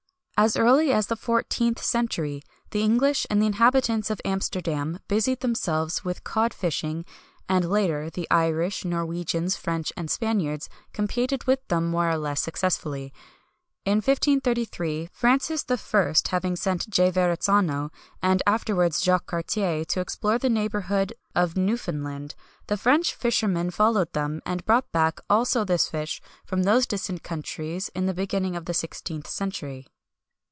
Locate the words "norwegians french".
8.83-9.93